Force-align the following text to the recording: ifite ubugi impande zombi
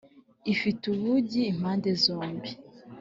ifite 0.53 0.83
ubugi 0.93 1.41
impande 1.51 1.89
zombi 2.03 2.49